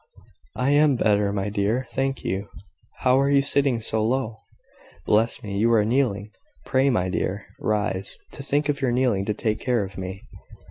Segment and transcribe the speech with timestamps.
[0.55, 2.49] "I am better, my dear, thank you.
[3.01, 4.39] How are you sitting so low?
[5.05, 5.55] Bless me!
[5.59, 6.31] you are kneeling.
[6.65, 8.17] Pray, my dear, rise.
[8.31, 10.23] To think of your kneeling to take care of me!"